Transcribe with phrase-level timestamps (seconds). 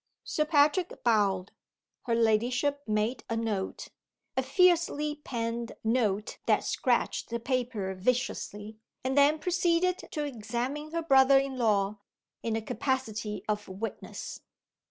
[0.23, 1.51] Sir Patrick bowed.
[2.07, 3.89] Her ladyship made a note
[4.35, 11.03] a fiercely penned note that scratched the paper viciously and then proceeded to examine her
[11.03, 11.99] brother in law,
[12.41, 14.39] in the capacity of witness.